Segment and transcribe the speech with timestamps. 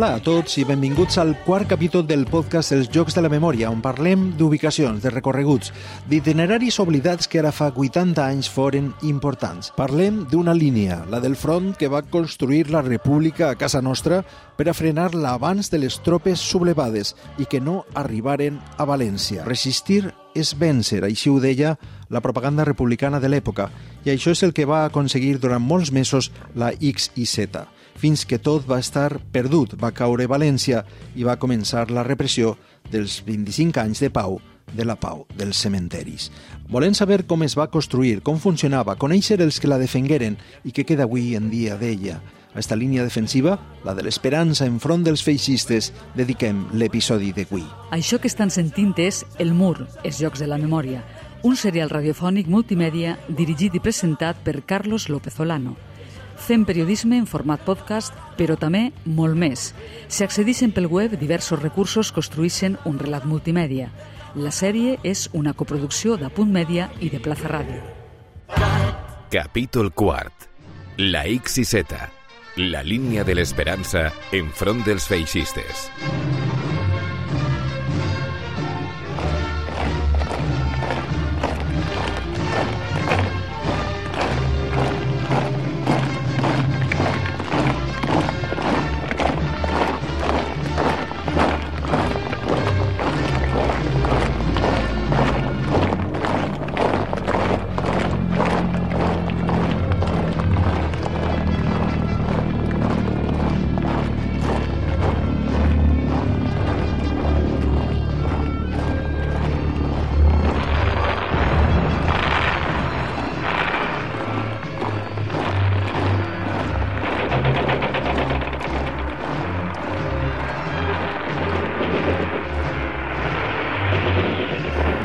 [0.00, 3.68] Hola a tots i benvinguts al quart capítol del podcast Els Jocs de la Memòria,
[3.68, 5.74] on parlem d'ubicacions, de recorreguts,
[6.08, 9.68] d'itineraris oblidats que ara fa 80 anys foren importants.
[9.76, 14.22] Parlem d'una línia, la del front que va construir la República a casa nostra
[14.56, 19.44] per a frenar l'abans de les tropes sublevades i que no arribaren a València.
[19.44, 21.74] Resistir és vèncer, així ho deia
[22.08, 23.68] la propaganda republicana de l'època,
[24.08, 27.66] i això és el que va aconseguir durant molts mesos la X i Z
[28.00, 29.76] fins que tot va estar perdut.
[29.80, 32.56] Va caure València i va començar la repressió
[32.90, 34.40] dels 25 anys de pau
[34.72, 36.30] de la pau dels cementeris.
[36.70, 40.86] Volem saber com es va construir, com funcionava, conèixer els que la defengueren i què
[40.86, 42.20] queda avui en dia d'ella.
[42.54, 47.62] A esta línia defensiva, la de l'esperança enfront dels feixistes, dediquem l'episodi d'avui.
[47.94, 51.04] Això que estan sentint és El Mur, els Jocs de la Memòria,
[51.46, 55.76] un serial radiofònic multimèdia dirigit i presentat per Carlos López Olano
[56.40, 59.70] fem periodisme en format podcast, però també molt més.
[60.08, 63.90] Si accedixen pel web, diversos recursos construïssin un relat multimèdia.
[64.34, 67.82] La sèrie és una coproducció de Punt Mèdia i de Plaza Ràdio.
[69.30, 70.48] Capítol quart.
[70.98, 72.00] La X i Z.
[72.70, 75.88] La línia de l'esperança enfront dels feixistes.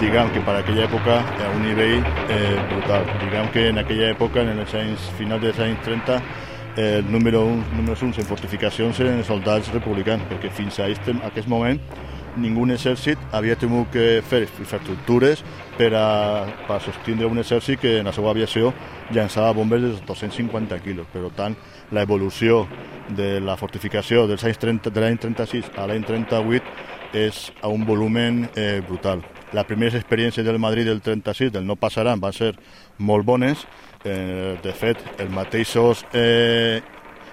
[0.06, 3.08] Diguem que per aquella època a un nivell eh, brutal.
[3.24, 6.18] Diguem que en aquella època, en els anys finals dels anys 30,
[6.78, 10.86] eh, el número un, número un en fortificacions eren els soldats republicans, perquè fins a
[10.86, 11.82] aquest, a aquest moment
[12.38, 15.42] ningú exèrcit havia tingut que fer infraestructures
[15.78, 18.74] per a, per a sostindre un exèrcit que en la seva aviació
[19.16, 21.08] llançava bombes de 250 quilos.
[21.14, 21.56] Per tant,
[21.92, 22.66] l'evolució
[23.10, 27.88] de la fortificació dels anys 30, de l'any 36 a l'any 38 és a un
[27.88, 29.24] volumen eh, brutal.
[29.56, 32.52] Les primeres experiències del Madrid del 36, del no passaran, van ser
[32.98, 33.64] molt bones.
[34.04, 36.82] Eh, de fet, els mateixos, eh,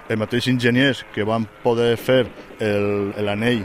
[0.09, 2.25] els mateixos enginyers que van poder fer
[2.63, 3.65] l'anell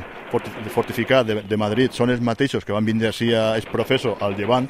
[0.73, 4.67] fortificat de, de Madrid són els mateixos que van vindre així a Esprofeso al Llevant,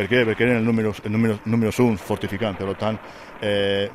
[0.00, 0.22] per què?
[0.28, 2.56] Perquè eren els números, els números, números uns fortificant.
[2.56, 2.96] Per tant,
[3.44, 3.90] eh,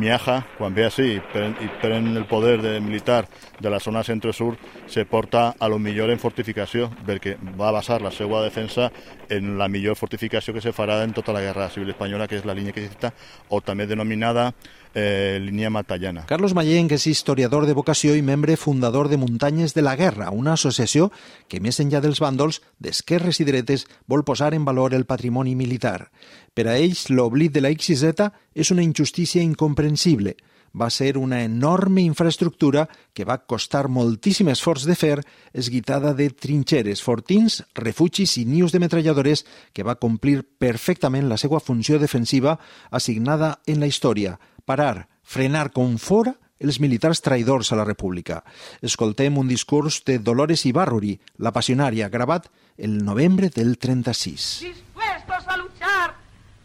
[0.00, 3.26] Miaja, quan ve així i pren, i pren el poder de militar
[3.60, 4.56] de la zona centre-sur,
[4.88, 8.90] se porta a lo millor en fortificació, perquè va basar la seva defensa
[9.28, 12.48] en la millor fortificació que se farà en tota la guerra civil espanyola, que és
[12.48, 13.12] la línia que cita,
[13.48, 14.50] o també denominada
[14.94, 16.24] eh, línia Matallana.
[16.26, 20.54] Carlos Mayenc és historiador de vocació i membre fundador de Muntanyes de la Guerra, una
[20.54, 21.10] associació
[21.48, 26.10] que, més enllà dels bàndols, d'esquerres i dretes, vol posar en valor el patrimoni militar.
[26.54, 30.36] Per a ells, l'oblit de la XZ és una injustícia incomprensible.
[30.72, 35.16] Va ser una enorme infraestructura que va costar moltíssim esforç de fer,
[35.52, 39.42] esguitada de trinxeres, fortins, refugis i nius de metralladores
[39.74, 45.96] que va complir perfectament la seva funció defensiva assignada en la història, parar, frenar com
[45.98, 48.42] fora els militars traïdors a la República.
[48.84, 54.48] Escoltem un discurs de Dolores Ibarruri, la passionària, gravat el novembre del 36.
[54.68, 56.14] Dispuestos a luchar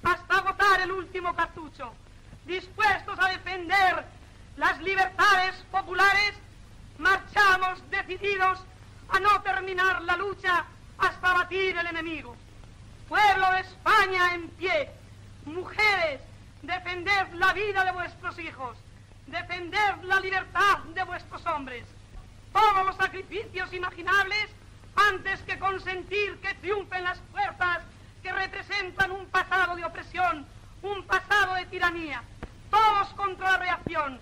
[0.04, 1.92] hasta agotar el último cartucho,
[2.46, 4.06] dispuestos a defender
[4.58, 6.34] las libertades populares,
[6.98, 8.60] marchamos decididos
[9.10, 10.66] a no terminar la lucha
[10.98, 12.36] hasta batir el enemigo.
[13.08, 14.90] Pueblo de España en pie,
[15.46, 16.22] mujeres,
[16.66, 18.78] defended la vida de vuestros hijos,
[19.28, 21.86] defender la libertad de vuestros hombres.
[22.52, 24.50] Todos los sacrificios imaginables
[24.96, 27.80] antes que consentir que triunfen las fuerzas
[28.24, 30.46] que representan un pasado de opresión,
[30.82, 32.24] un pasado de tiranía.
[32.70, 34.20] Todos contra la reacción,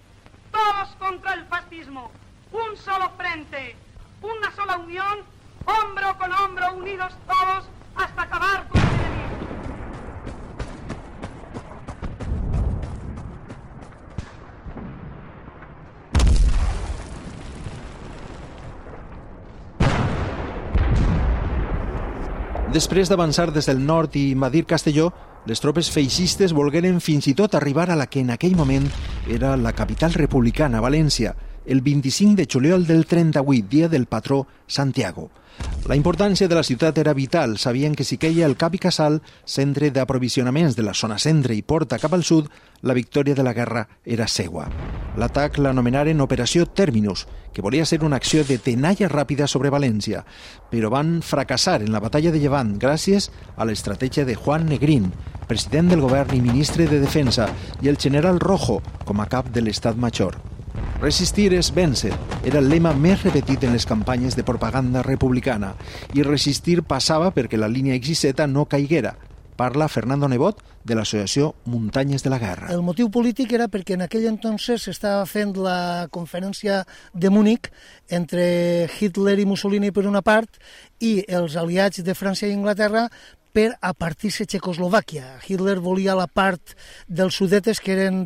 [0.51, 2.11] todos contra el fascismo.
[2.51, 3.75] Un solo frente,
[4.21, 5.19] una sola unión,
[5.65, 8.72] hombro con hombro, unidos todos hasta acabar con
[22.73, 25.11] Després d'avançar des del nord i invadir Castelló,
[25.45, 28.87] les tropes feixistes volgueren fins i tot arribar a la que en aquell moment
[29.29, 31.35] era la capital republicana, València,
[31.65, 35.29] el 25 de juliol del 38, dia del patró Santiago.
[35.85, 37.57] La importància de la ciutat era vital.
[37.57, 41.61] Sabien que si queia el Cap i Casal, centre d'aprovisionaments de la zona centre i
[41.61, 42.47] porta cap al sud,
[42.81, 44.69] la victòria de la guerra era seua.
[45.19, 50.23] L'atac l'anomenaren Operació Terminus, que volia ser una acció de tenalla ràpida sobre València,
[50.71, 55.11] però van fracassar en la batalla de Llevant gràcies a l'estratègia de Juan Negrín,
[55.51, 57.51] president del govern i ministre de Defensa,
[57.83, 60.39] i el general Rojo com a cap de l'estat major.
[61.01, 62.13] Resistir és vèncer
[62.47, 65.73] era el lema més repetit en les campanyes de propaganda republicana
[66.15, 69.15] i resistir passava perquè la línia XZ no caiguera.
[69.55, 72.71] Parla Fernando Nebot de l'associació Muntanyes de la Guerra.
[72.73, 76.81] El motiu polític era perquè en aquell entonces s'estava fent la conferència
[77.13, 77.69] de Múnich
[78.09, 80.59] entre Hitler i Mussolini per una part
[80.99, 83.07] i els aliats de França i Inglaterra
[83.53, 85.39] per a partir-se Txecoslovàquia.
[85.47, 86.73] Hitler volia la part
[87.07, 88.25] dels sudetes que eren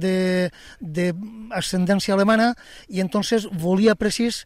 [0.80, 2.56] d'ascendència alemana
[2.88, 4.46] i entonces volia precís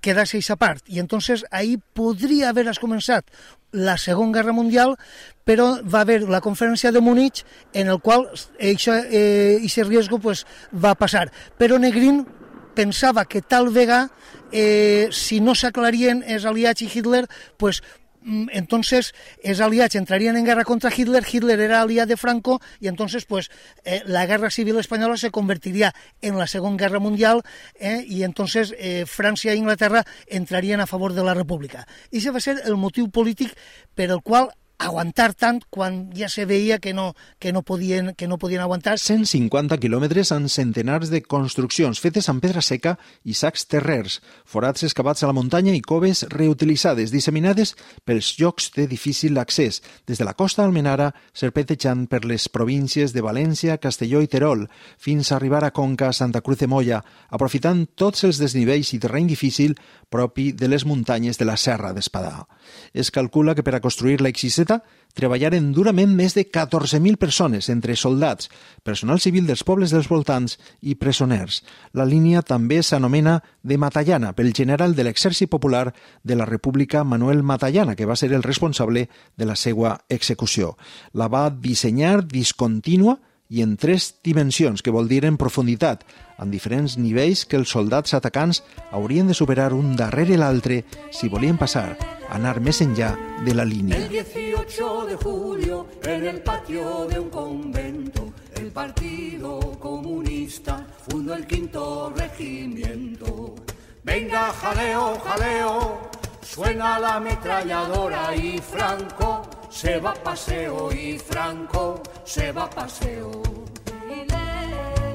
[0.00, 0.82] quedar-se a part.
[0.88, 3.24] I entonces ahí podria haver començat
[3.72, 4.96] la Segona Guerra Mundial,
[5.44, 8.28] però va haver la conferència de Múnich en el qual
[8.58, 11.30] això, eh, riesgo pues, va passar.
[11.58, 12.26] Però Negrín
[12.74, 14.10] pensava que tal vegada,
[14.52, 17.26] eh, si no s'aclarien els aliats i Hitler,
[17.56, 17.82] pues,
[18.24, 23.24] entonces els aliats entrarían en guerra contra Hitler, Hitler era aliat de Franco y entonces
[23.24, 23.50] pues
[23.84, 27.42] eh, la guerra civil española se convertiría en la Segunda Guerra Mundial
[27.78, 31.86] eh, y entonces eh, Francia e Inglaterra entrarían a favor de la República.
[32.10, 33.56] Ese va a ser el motiu polític
[33.94, 38.26] per el qual aguantar tant quan ja se veia que no, que no, podien, que
[38.26, 38.96] no podien aguantar.
[38.98, 44.18] 150 quilòmetres amb centenars de construccions fetes amb pedra seca i sacs terrers,
[44.48, 47.74] forats excavats a la muntanya i coves reutilitzades, disseminades
[48.08, 53.24] pels llocs de difícil accés, des de la costa almenara, serpentejant per les províncies de
[53.24, 54.66] València, Castelló i Terol,
[54.96, 59.28] fins a arribar a Conca, Santa Cruz de Molla, aprofitant tots els desnivells i terreny
[59.28, 59.76] difícil
[60.08, 62.46] propi de les muntanyes de la Serra d'Espadà.
[62.92, 64.32] Es calcula que per a construir la
[64.70, 68.48] XZ treballaren durament més de 14.000 persones, entre soldats,
[68.86, 71.60] personal civil dels pobles dels voltants i presoners.
[71.98, 75.90] La línia també s'anomena de Matallana pel general de l'Exèrcit Popular
[76.22, 80.76] de la República Manuel Matallana, que va ser el responsable de la seva execució.
[81.12, 83.18] La va dissenyar discontínua
[83.50, 86.04] i en tres dimensions, que vol dir en profunditat,
[86.38, 88.62] en diferents nivells que els soldats atacants
[88.94, 91.98] haurien de superar un darrere l'altre si volien passar,
[92.30, 93.10] anar més enllà
[93.44, 93.98] de la línia.
[93.98, 101.46] El 18 de julio, en el patio de un convento, el Partido Comunista fundó el
[101.46, 103.56] quinto regimiento.
[104.04, 106.10] Venga, jaleo, jaleo,
[106.54, 113.30] suena la ametralladora y Franco se va a paseo y Franco se va a paseo.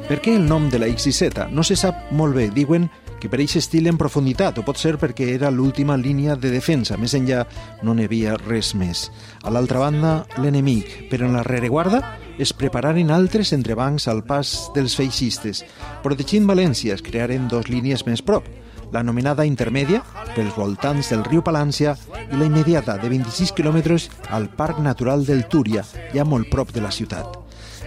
[0.07, 1.49] Per què el nom de la XZ?
[1.49, 2.51] No se sap molt bé.
[2.53, 2.87] Diuen
[3.19, 6.95] que per aquest estil en profunditat, o pot ser perquè era l'última línia de defensa.
[6.95, 7.41] Més enllà
[7.83, 9.09] no n'hi havia res més.
[9.43, 12.03] A l'altra banda, l'enemic, però en la rereguarda
[12.37, 15.65] es prepararen altres entrebancs al pas dels feixistes.
[16.05, 18.45] Protegint València es crearen dos línies més prop,
[18.93, 20.01] l'anomenada intermèdia,
[20.35, 21.95] pels voltants del riu Palància,
[22.31, 26.83] i la immediata, de 26 quilòmetres, al Parc Natural del Túria, ja molt prop de
[26.83, 27.41] la ciutat.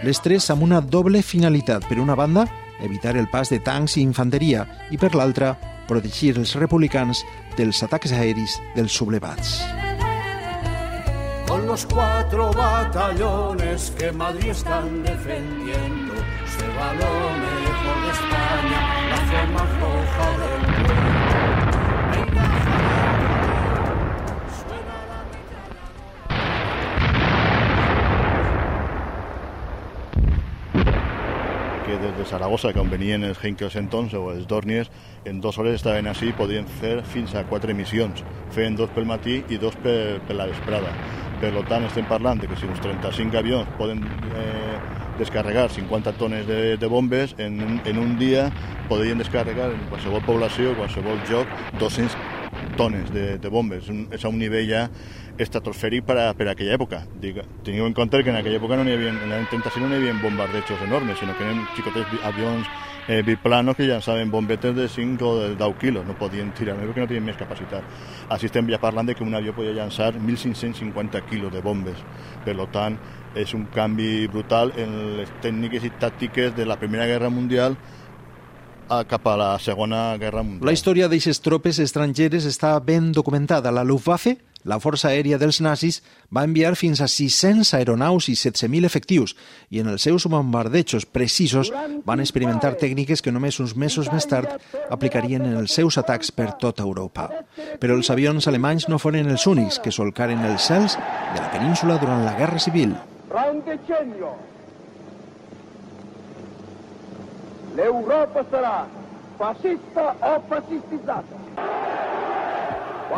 [0.06, 1.88] Les tres amb una doble finalitat.
[1.88, 2.46] Per una banda,
[2.80, 5.56] evitar el pas de tancs i infanteria, i per l'altra,
[5.88, 7.24] protegir els republicans
[7.56, 9.58] dels atacs aeris dels sublevats.
[11.48, 16.14] Con los cuatro batallones que Madrid están defendiendo,
[16.46, 17.12] se va lo
[17.42, 18.97] mejor de España, la
[31.88, 34.90] que des de Saragossa, quan venien els Henkels entonces o els Dorniers,
[35.24, 38.24] en dues hores estaven així i podien fer fins a quatre missions.
[38.52, 40.92] Feien dos pel matí i dos per, la vesprada.
[41.40, 42.04] Per tant, estem
[42.48, 44.04] que si uns 35 avions poden
[44.36, 44.67] eh,
[45.18, 48.48] descarregar 50 tones de, de bombes, en, un, en un dia
[48.88, 51.48] podrien descarregar en qualsevol població, qualsevol joc,
[51.78, 52.16] 200
[52.76, 53.90] tones de, de bombes.
[54.10, 54.86] És, a un nivell ja
[55.38, 57.02] estratosfèric per, a, per a aquella època.
[57.22, 59.94] Dic, teniu en compte que en aquella època no n'hi havia, en l'any 35 no
[59.94, 62.70] hi havia bombardejos enormes, sinó que eren xicotets avions
[63.08, 66.90] eh, biplanos que llançaven bombetes de 5 o de 10 quilos, no podien tirar més
[66.90, 67.86] perquè no tenien més capacitat.
[68.28, 71.96] Així estem ja parlant de que un avió podia llançar 1.550 quilos de bombes.
[72.44, 72.98] Per tant,
[73.36, 77.76] és un canvi brutal en les tècniques i tàctiques de la Primera Guerra Mundial
[78.88, 80.64] cap a la Segona Guerra Mundial.
[80.64, 83.72] La història d'aixes tropes estrangeres està ben documentada.
[83.74, 86.00] La Luftwaffe la Força Aèria dels nazis
[86.34, 89.36] va enviar fins a 600 aeronaus i 17.000 efectius
[89.70, 91.70] i en els seus bombardejos precisos
[92.04, 94.58] van experimentar tècniques que només uns mesos més tard
[94.90, 97.28] aplicarien en els seus atacs per tota Europa.
[97.78, 102.00] Però els avions alemanys no foren els únics que solcaren els cels de la península
[102.02, 102.96] durant la Guerra Civil.
[107.76, 108.88] L'Europa serà
[109.38, 111.36] fascista o fascistizzata.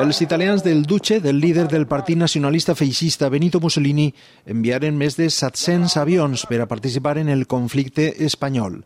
[0.01, 4.07] Els italians del Duce, del líder del partit nacionalista feixista Benito Mussolini,
[4.47, 8.79] enviaren més de 700 avions per a participar en el conflicte espanyol.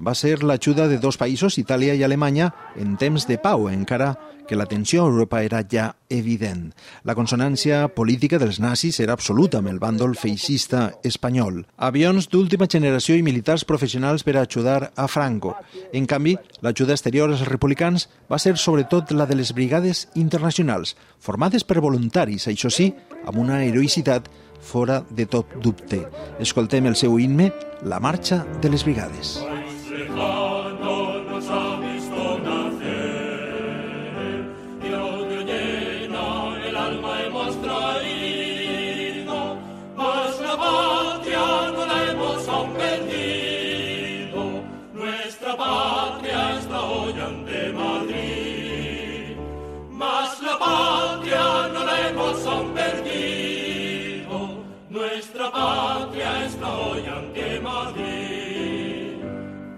[0.00, 4.16] Va ser l'ajuda de dos països, Itàlia i Alemanya, en temps de pau, encara
[4.46, 6.72] que la tensió a Europa era ja evident.
[7.04, 11.64] La consonància política dels nazis era absoluta amb el bàndol feixista espanyol.
[11.76, 15.56] Avions d'última generació i militars professionals per ajudar a Franco.
[15.92, 21.64] En canvi, l'ajuda exterior als republicans va ser sobretot la de les brigades internacionals, formades
[21.64, 22.92] per voluntaris, això sí,
[23.26, 26.04] amb una heroïcitat fora de tot dubte.
[26.40, 27.52] Escoltem el seu himne,
[27.84, 29.36] La marxa de les brigades.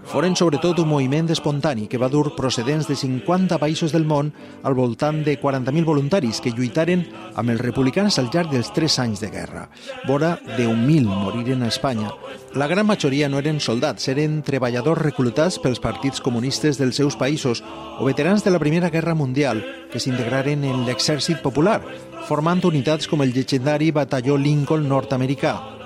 [0.08, 4.30] Foren sobretot un moviment espontani que va dur procedents de 50 països del món
[4.64, 7.02] al voltant de 40.000 voluntaris que lluitaren
[7.36, 9.66] amb els republicans al llarg dels tres anys de guerra.
[10.08, 12.14] Vora 10.000 moriren a Espanya.
[12.56, 17.60] La gran majoria no eren soldats, eren treballadors reclutats pels partits comunistes dels seus països
[18.00, 19.60] o veterans de la Primera Guerra Mundial
[19.92, 21.82] que s'integraren en l'exèrcit popular,
[22.24, 25.77] formant unitats com el llegendari batalló Lincoln nord-americà,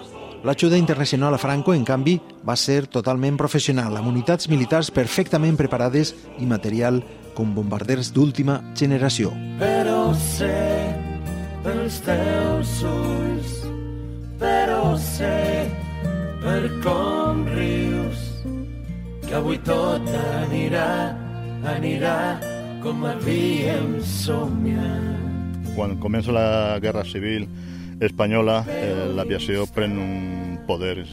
[0.42, 6.10] L'ajuda internacional a Franco, en canvi, va ser totalment professional, amb unitats militars perfectament preparades
[6.42, 6.98] i material
[7.36, 9.30] com bombarders d'última generació.
[9.62, 10.50] Però sé
[11.62, 13.54] pels teus ulls,
[14.42, 15.70] però sé
[16.42, 18.26] per com rius,
[19.22, 20.10] que avui tot
[20.42, 21.14] anirà,
[21.78, 22.18] anirà
[22.82, 25.70] com havíem somiat.
[25.76, 27.46] Quan comença la Guerra Civil,
[28.02, 31.04] espanyola, eh, l'aviació pren un poder,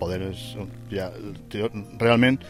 [0.00, 0.28] poder
[0.92, 1.10] ja,
[2.00, 2.40] realment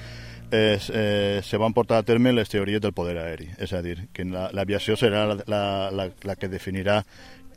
[0.51, 4.09] eh, eh, se van portar a terme les teories del poder aeri, és a dir,
[4.13, 7.03] que l'aviació serà la, la, la, la que definirà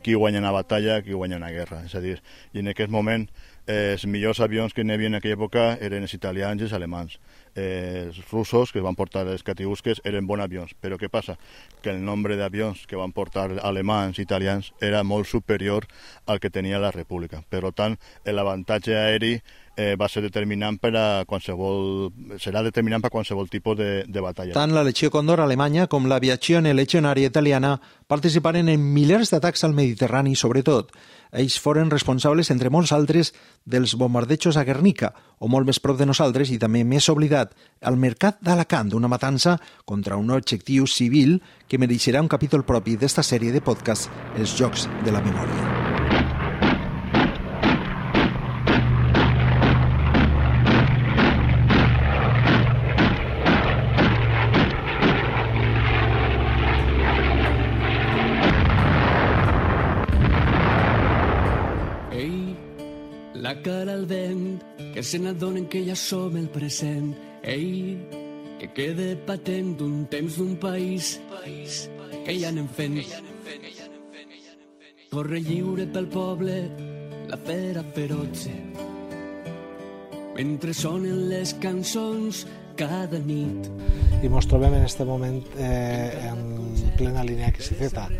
[0.02, 1.82] qui guanya una batalla, qui guanya una guerra.
[1.86, 2.18] És a dir,
[2.54, 3.28] i en aquest moment
[3.68, 6.74] eh, els millors avions que n'hi havia en aquella època eren els italians i els
[6.74, 7.18] alemans.
[7.54, 11.36] Eh, els russos que van portar els catiusques eren bons avions, però què passa?
[11.82, 15.86] Que el nombre d'avions que van portar alemans i italians era molt superior
[16.26, 17.44] al que tenia la república.
[17.48, 19.36] Per tant, l'avantatge aeri
[19.78, 22.10] eh, va ser determinant per a qualsevol,
[22.42, 24.56] serà determinant per a qualsevol tipus de, de batalla.
[24.56, 27.76] Tant la Legió Condor alemanya com l'aviazione legionària italiana
[28.10, 30.90] participaren en milers d'atacs al Mediterrani, sobretot.
[31.30, 36.08] Ells foren responsables, entre molts altres, dels bombardejos a Guernica, o molt més prop de
[36.08, 37.52] nosaltres i també més oblidat,
[37.84, 43.22] al mercat d'Alacant, una matança contra un objectiu civil que mereixerà un capítol propi d'esta
[43.22, 45.87] sèrie de podcast, Els Jocs de la Memòria.
[64.98, 67.12] Que se n'adonen que ja som el present.
[67.46, 67.94] Ei,
[68.58, 71.84] que quede patent d'un temps d'un país, país,
[72.26, 72.96] que ja anem fent.
[75.12, 76.56] Corre lliure pel poble,
[77.30, 78.56] la fera feroce.
[80.34, 82.42] Mentre sonen les cançons
[82.74, 83.70] cada nit.
[84.18, 86.42] I ens trobem en aquest moment eh, en
[86.98, 88.10] plena línia que s'hi feta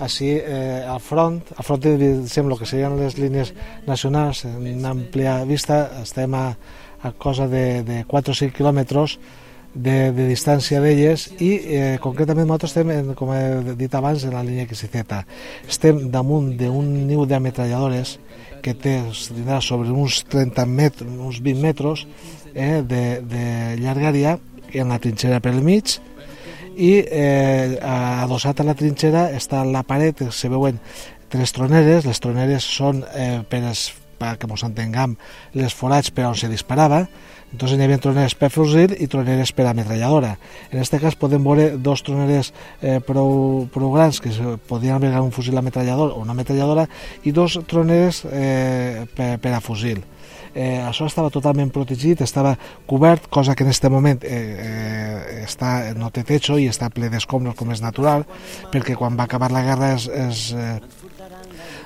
[0.00, 3.52] així eh, al front, al front diguem, el que serien les línies
[3.86, 6.46] nacionals en àmplia vista, estem a,
[7.02, 9.18] a cosa de, de 4 o 5 quilòmetres
[9.76, 14.34] de, de distància d'elles i eh, concretament nosaltres estem, en, com he dit abans, en
[14.36, 15.04] la línia XZ.
[15.68, 18.16] Estem damunt d'un niu d'ametralladores
[18.64, 18.98] que té
[19.60, 22.06] sobre uns 30 metres, uns 20 metres
[22.54, 23.46] eh, de, de
[23.82, 24.38] llargària
[24.72, 25.98] en la trinxera pel mig
[26.76, 30.80] i eh, adossat a la trinxera està la paret, se veuen
[31.32, 33.88] tres troneres, les troneres són eh, per, es,
[34.20, 35.16] perquè ens entenguem,
[35.56, 37.06] les forats per on se disparava,
[37.52, 40.34] entonces hi havia troneres per fusil i troneres per ametralladora.
[40.70, 42.52] En aquest cas podem veure dos troneres
[42.82, 44.32] eh, prou, prou grans que
[44.68, 46.88] podien haver un fusil ametrallador o una ametralladora
[47.24, 50.02] i dos troneres eh, per, per a fusil.
[50.56, 52.54] Eh, això estava totalment protegit, estava
[52.88, 57.10] cobert, cosa que en aquest moment eh, eh, està, no té techo i està ple
[57.12, 58.24] d'escombros com és natural,
[58.72, 60.78] perquè quan va acabar la guerra es, es, eh,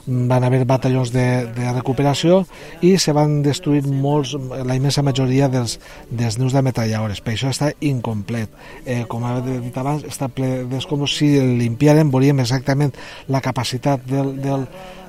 [0.06, 2.44] van haver batallons de, de recuperació
[2.86, 4.36] i se van destruir molts,
[4.66, 5.78] la immensa majoria dels,
[6.10, 7.20] dels nius d'ametralladores.
[7.24, 8.50] Per això està incomplet.
[8.84, 11.16] Eh, com he dit abans, està ple d'escombros.
[11.20, 12.94] Si el limpiaren, veuríem exactament
[13.28, 14.66] la capacitat del, del,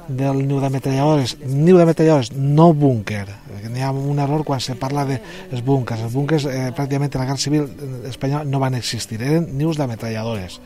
[0.07, 3.25] del niu d'ametralladores, niu d'ametralladores, no búnquer.
[3.71, 5.19] N'hi ha un error quan se parla de
[5.51, 6.05] els búnkers.
[6.07, 7.67] Els búnkers eh, pràcticament en la Guerra Civil
[8.09, 10.59] espanyola no van existir, eren nius d'ametralladores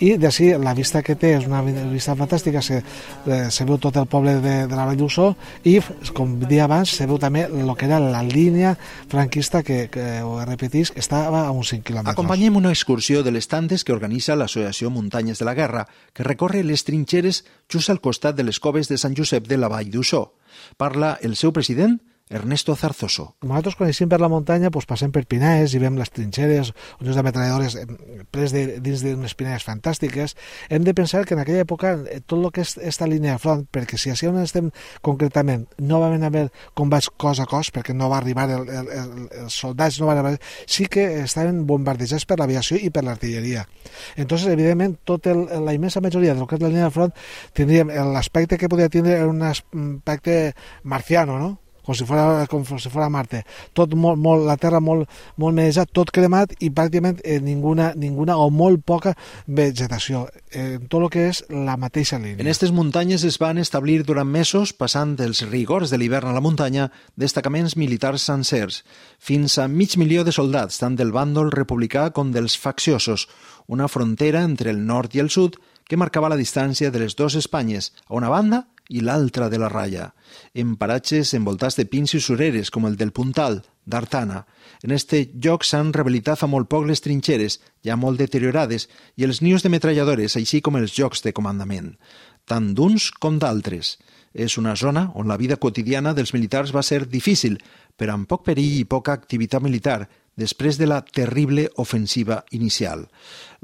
[0.00, 3.96] i d'ací la vista que té és una vista fantàstica, se, eh, se veu tot
[3.96, 5.30] el poble de, de la Vall d'Ussó
[5.64, 5.78] i,
[6.16, 8.74] com dia abans, se veu també el que era la línia
[9.08, 12.16] franquista que, que ho repetís, estava a uns 5 quilòmetres.
[12.16, 16.64] Acompanyem una excursió de les tantes que organitza l'Associació Muntanyes de la Guerra, que recorre
[16.64, 20.26] les trinxeres just al costat de les coves de Sant Josep de la Vall d'Ussó.
[20.76, 21.98] Parla el seu president,
[22.28, 23.36] Ernesto Zarzoso.
[23.46, 27.14] Nosaltres quan eixim per la muntanya pues, passem per Pinaes i veiem les trinxeres, uns
[27.14, 27.76] d'ametralladores
[28.34, 30.34] pres de, dins d'unes Pinaes fantàstiques.
[30.66, 33.42] Hem de pensar que en aquella època eh, tot el que és esta línia de
[33.42, 34.72] front, perquè si així on estem
[35.06, 39.12] concretament no van haver combats cos a cos, perquè no va arribar el, el, el,
[39.44, 43.68] els soldats, no van arribar, sí que estaven bombardejats per l'aviació i per l'artilleria.
[44.16, 47.14] Entonces, evidentment, tot el, la immensa majoria del que és la línia de front
[47.54, 51.52] tindríem l'aspecte que podia tindre era un aspecte marciano, no?
[51.86, 53.44] Com si fora, com si fora Marte.
[53.76, 58.36] Tot molt, molt, la Terra molt, molt menjat, tot cremat i pràcticament eh, ninguna, ninguna
[58.42, 59.14] o molt poca
[59.46, 60.26] vegetació.
[60.50, 62.40] Eh, tot el que és la mateixa línia.
[62.42, 66.42] En aquestes muntanyes es van establir durant mesos, passant dels rigors de l'hivern a la
[66.44, 68.82] muntanya, destacaments militars sencers,
[69.18, 73.28] fins a mig milió de soldats, tant del bàndol republicà com dels facciosos,
[73.66, 77.36] una frontera entre el nord i el sud que marcava la distància de les dues
[77.38, 80.12] Espanyes, a una banda i l'altra de la ratlla,
[80.54, 84.44] en paratges envoltats de pins i sureres, com el del Puntal, d'Artana.
[84.82, 89.42] En este lloc s'han rehabilitat fa molt poc les trinxeres, ja molt deteriorades, i els
[89.42, 91.94] nius de metralladores, així com els jocs de comandament,
[92.46, 93.96] tant d'uns com d'altres.
[94.36, 97.56] És una zona on la vida quotidiana dels militars va ser difícil,
[97.96, 100.02] però amb poc perill i poca activitat militar,
[100.36, 103.06] després de la terrible ofensiva inicial.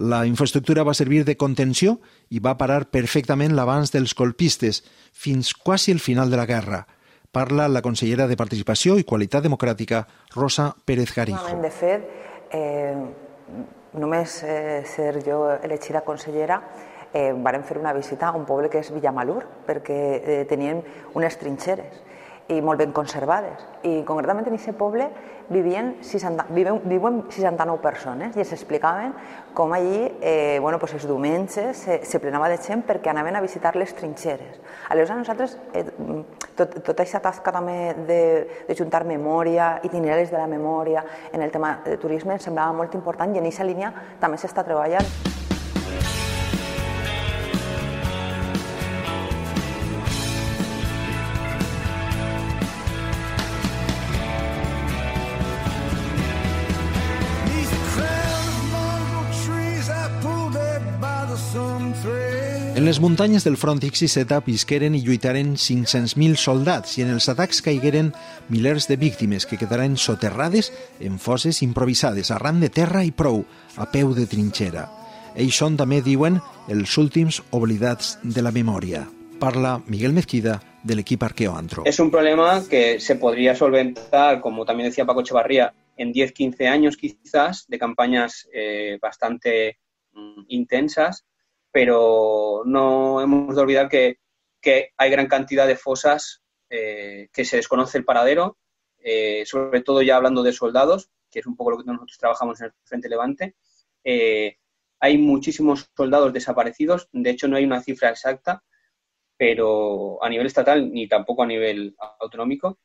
[0.01, 1.99] La infraestructura va servir de contenció
[2.33, 4.81] i va parar perfectament l'abans dels colpistes
[5.13, 6.87] fins quasi el final de la guerra.
[7.33, 11.61] Parla la consellera de Participació i Qualitat Democràtica, Rosa Pérez Garijo.
[11.61, 12.09] De fet,
[12.53, 12.97] eh,
[13.93, 16.61] només eh, ser jo elegida consellera,
[17.13, 20.83] eh, vàrem fer una visita a un poble que és Villamalur, perquè eh, tenien
[21.15, 22.03] unes trinxeres
[22.51, 23.63] i molt ben conservades.
[23.87, 25.07] I concretament en aquest poble
[25.53, 29.13] vivien 60, viven, viuen 69 persones i ens explicaven
[29.55, 33.45] com allí eh, bueno, pues els diumenges se, se plenava de gent perquè anaven a
[33.45, 34.59] visitar les trinxeres.
[34.89, 35.85] Aleshores nosaltres, eh,
[36.57, 38.23] tot, tota aquesta tasca també de,
[38.69, 42.99] de juntar memòria, itineraris de la memòria en el tema de turisme ens semblava molt
[42.99, 45.52] important i en aquesta línia també s'està treballant.
[62.83, 67.61] En les muntanyes del front XZ visqueren i lluitaren 500.000 soldats i en els atacs
[67.63, 68.09] caigueren
[68.51, 73.45] milers de víctimes que quedaren soterrades en fosses improvisades arran de terra i prou,
[73.79, 74.89] a peu de trinxera.
[75.39, 79.07] Ells són, també diuen, els últims oblidats de la memòria.
[79.39, 81.87] Parla Miguel Mezquida del equipo Arqueoantro.
[81.87, 86.97] Es un problema que se podría solventar, como también decía Paco Echevarría, en 10-15 años
[86.97, 89.79] quizás, de campañas eh, bastante
[90.15, 91.25] mm, intensas,
[91.73, 94.21] pero no hemos de olvidar que,
[94.61, 98.59] que hay gran cantidad de fosas eh, que se desconoce el paradero,
[98.99, 102.61] eh, sobre todo ya hablando de soldados, que es un poco lo que nosotros trabajamos
[102.61, 103.57] en el Frente Levante.
[104.05, 104.59] Eh,
[105.01, 108.63] hay muchísimos soldados desaparecidos, de hecho no hay una cifra exacta,
[109.37, 112.79] pero a nivel estatal ni tampoco a nivel autonómico.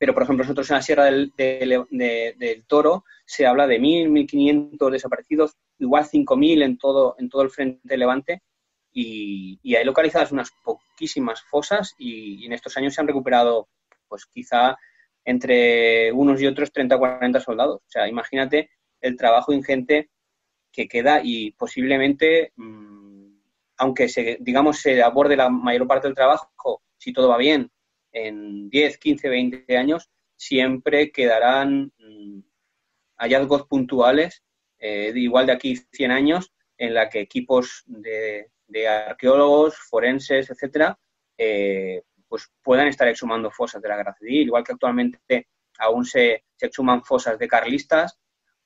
[0.00, 5.58] Pero, por ejemplo, nosotros en la Sierra del, Toro se habla de 1.000, 1.500 desaparecidos,
[5.78, 8.42] igual 5.000 en todo, en todo el frente Levante,
[8.90, 13.68] y, y hay localizadas unas poquísimas fosas y, en estos años se han recuperado,
[14.08, 14.78] pues quizá
[15.22, 17.76] entre unos y otros 30 o 40 soldados.
[17.76, 18.70] O sea, imagínate
[19.02, 20.08] el trabajo ingente
[20.72, 23.34] que queda y posiblemente, mmm,
[23.76, 27.70] aunque se, digamos se aborde la mayor parte del trabajo, si todo va bien,
[28.12, 32.40] en 10, 15, 20 años siempre quedarán mm,
[33.18, 34.42] hallazgos puntuales,
[34.78, 38.50] eh, igual de aquí 100 años, en la que equipos de,
[38.88, 40.98] arqueólogos, forenses, etcétera,
[41.36, 46.44] eh, pues puedan estar exhumando fosas de la guerra civil, igual que actualmente aún se,
[46.56, 48.18] se exhuman fosas de carlistas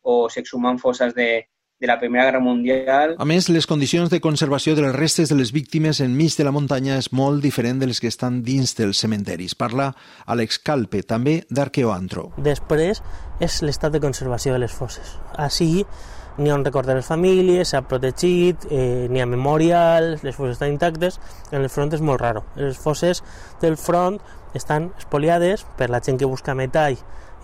[0.02, 1.48] o se exhuman fosas de,
[1.85, 3.14] de la Primera Guerra Mundial.
[3.18, 6.53] A més, les condicions de conservació de les restes de les víctimes enmig de la
[6.55, 9.53] muntanya és molt diferent de les que estan dins dels cementeris.
[9.53, 9.90] Parla
[10.25, 12.31] Àlex Calpe, també d'Arqueoantro.
[12.40, 13.03] Després
[13.44, 15.18] és l'estat de conservació de les fosses.
[15.37, 15.85] Així
[16.38, 20.57] n'hi ha un record de les famílies, s'ha protegit, eh, n'hi ha memorials, les fosses
[20.57, 21.20] estan intactes,
[21.53, 22.47] en el front és molt raro.
[22.57, 23.20] Les fosses
[23.61, 24.23] del front
[24.55, 26.97] estan espoliades per la gent que busca metall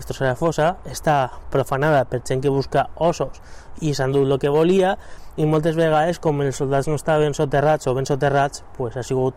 [0.06, 3.40] de la fosa, està profanada per gent que busca ossos
[3.80, 4.96] i s'han dut el que volia
[5.36, 9.36] i moltes vegades, com els soldats no estaven soterrats o ben soterrats, pues, ha sigut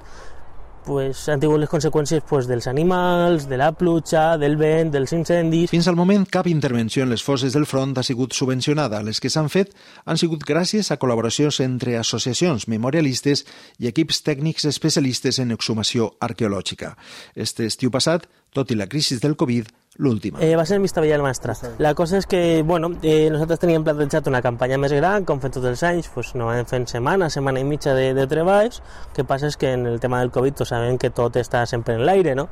[0.83, 5.71] pues, han tingut les conseqüències pues, dels animals, de la pluja, del vent, dels incendis...
[5.71, 9.01] Fins al moment, cap intervenció en les fosses del front ha sigut subvencionada.
[9.05, 9.73] Les que s'han fet
[10.05, 13.45] han sigut gràcies a col·laboracions entre associacions memorialistes
[13.79, 16.93] i equips tècnics especialistes en exhumació arqueològica.
[17.35, 20.39] Este estiu passat, tot i la crisi del Covid, l'última.
[20.41, 21.55] Eh, va ser en Vista Maestra.
[21.77, 25.51] La cosa és que, bueno, eh, nosaltres teníem plantejat una campanya més gran, com fem
[25.51, 28.81] tots els anys, pues, no vam fent setmana, setmana i mitja de, de treballs,
[29.13, 31.95] que passa és que en el tema del Covid pues, sabem que tot està sempre
[31.95, 32.49] en l'aire, no?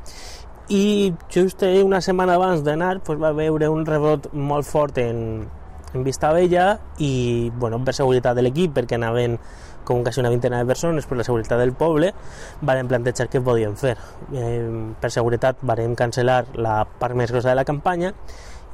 [0.69, 5.49] I just eh, una setmana abans d'anar pues, va veure un rebrot molt fort en,
[5.93, 9.39] en Vista Vella i, bueno, per seguretat de l'equip, perquè anaven
[9.86, 12.13] com quasi una vintena de persones per la seguretat del poble,
[12.62, 13.96] varen plantejar què podíem fer.
[14.34, 18.13] Eh, per seguretat varen cancel·lar la part més grossa de la campanya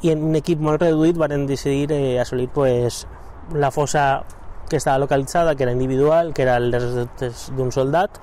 [0.01, 3.05] i en un equip molt reduït varen decidir eh, assolir pues,
[3.53, 4.23] la fossa
[4.69, 8.19] que estava localitzada, que era individual, que era el d'un soldat,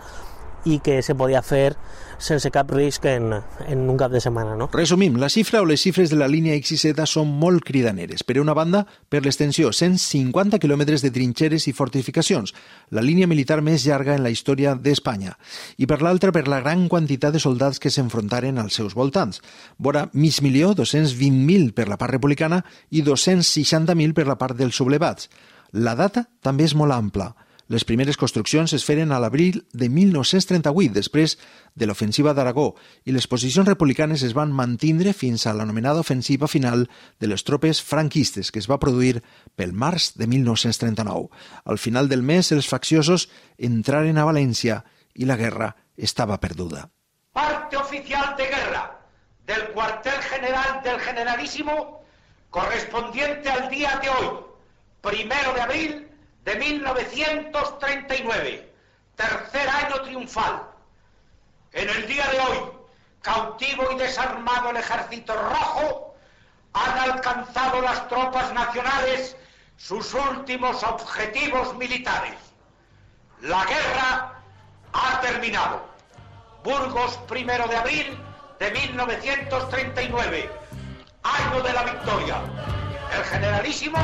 [0.65, 1.75] i que se podia fer
[2.19, 3.33] sense cap risc en,
[3.67, 4.57] en un cap de setmana.
[4.59, 4.69] No?
[4.73, 8.25] Resumim, la xifra o les xifres de la línia X i Z són molt cridaneres.
[8.25, 12.55] Per una banda, per l'extensió, 150 quilòmetres de trinxeres i fortificacions,
[12.91, 15.37] la línia militar més llarga en la història d'Espanya.
[15.79, 19.43] I per l'altra, per la gran quantitat de soldats que s'enfrontaren als seus voltants.
[19.79, 25.31] Vora mig milió, 220.000 per la part republicana i 260.000 per la part dels sublevats.
[25.75, 27.33] La data també és molt ampla.
[27.73, 31.39] Les primeres construccions es feren a l'abril de 1938, després
[31.75, 32.75] de l'ofensiva d'Aragó,
[33.09, 36.85] i les posicions republicanes es van mantindre fins a l'anomenada ofensiva final
[37.21, 39.23] de les tropes franquistes, que es va produir
[39.57, 41.31] pel març de 1939.
[41.65, 44.83] Al final del mes, els facciosos entraren a València
[45.17, 46.91] i la guerra estava perduda.
[47.33, 48.85] Parte oficial de guerra
[49.47, 52.05] del cuartel general del generalísimo
[52.51, 54.37] correspondiente al día de hoy,
[55.01, 56.04] primero de abril
[56.45, 58.73] de 1939,
[59.17, 60.63] tercer año triunfal.
[61.73, 62.59] En el día de hoy,
[63.23, 66.15] cautivo y desarmado el ejército rojo,
[66.75, 69.37] han alcanzado las tropas nacionales
[69.77, 72.35] sus últimos objetivos militares.
[73.41, 74.35] La guerra
[74.93, 75.89] ha terminado.
[76.63, 78.19] Burgos, primero de abril
[78.59, 80.51] de 1939,
[81.23, 82.41] año de la victoria.
[83.17, 83.99] El generalísimo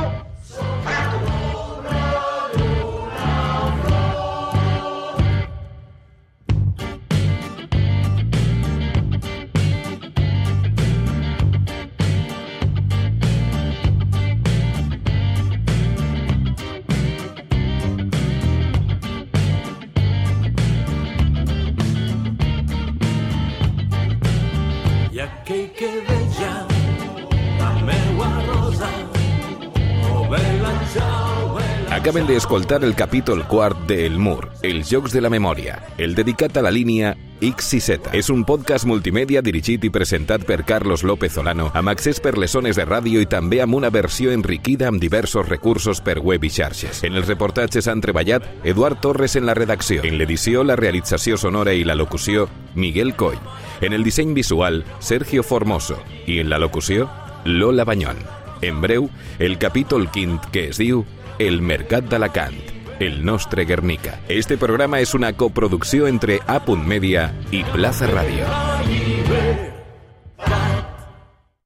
[31.91, 36.57] Acaben d'escoltar el capítol quart de El Mur, els Jocs de la Memòria, el dedicat
[36.57, 38.11] a la línia X i Z.
[38.13, 42.53] És un podcast multimèdia dirigit i presentat per Carlos López Olano, amb accés per les
[42.53, 46.51] zones de ràdio i també amb una versió enriquida amb diversos recursos per web i
[46.53, 47.03] xarxes.
[47.03, 51.73] En els reportatges han treballat Eduard Torres en la redacció, en l'edició, la realització sonora
[51.73, 53.39] i la locució, Miguel Coll.
[53.81, 55.97] En el disseny visual, Sergio Formoso.
[56.27, 57.09] I en la locució,
[57.45, 58.21] Lola Bañón.
[58.61, 61.01] En breu, el capítol quint que es diu
[61.41, 64.19] el Mercat d'Alacant, el nostre Guernica.
[64.27, 66.61] Este programa és una coproducció entre A.
[66.75, 68.80] Media i Plaza Radio.